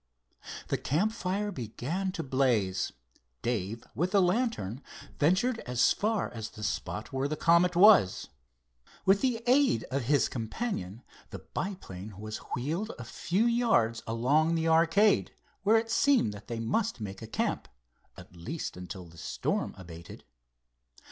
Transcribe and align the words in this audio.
The 0.69 0.79
campfire 0.79 1.51
began 1.51 2.11
to 2.13 2.23
blaze, 2.23 2.91
Dave, 3.43 3.83
with 3.93 4.09
the 4.13 4.19
lantern, 4.19 4.81
ventured 5.19 5.59
as 5.59 5.93
far 5.93 6.31
as 6.33 6.49
the 6.49 6.63
spot 6.63 7.13
where 7.13 7.27
the 7.27 7.35
Comet 7.35 7.75
was. 7.75 8.27
With 9.05 9.21
the 9.21 9.43
aid 9.45 9.83
of 9.91 10.05
his 10.05 10.27
companion 10.27 11.03
the 11.29 11.37
biplane 11.53 12.17
was 12.19 12.37
wheeled 12.55 12.93
a 12.97 13.03
few 13.03 13.45
yards 13.45 14.01
along 14.07 14.55
the 14.55 14.67
arcade, 14.67 15.35
where 15.61 15.77
it 15.77 15.91
seemed 15.91 16.33
they 16.47 16.59
must 16.59 16.99
make 16.99 17.21
a 17.21 17.27
camp, 17.27 17.67
at 18.17 18.35
least 18.35 18.75
until 18.75 19.05
the 19.05 19.19
storm 19.19 19.75
abated. 19.77 20.23